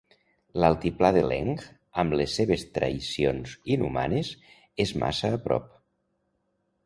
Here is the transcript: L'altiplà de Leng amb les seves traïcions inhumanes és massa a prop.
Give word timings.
L'altiplà 0.61 1.09
de 1.17 1.21
Leng 1.31 1.51
amb 2.03 2.15
les 2.21 2.37
seves 2.39 2.63
traïcions 2.79 3.53
inhumanes 3.75 4.31
és 4.87 4.95
massa 5.03 5.33
a 5.37 5.43
prop. 5.47 5.69